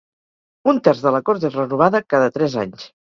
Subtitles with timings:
[0.71, 2.89] Un terç de la Cort és renovada cada tres anys.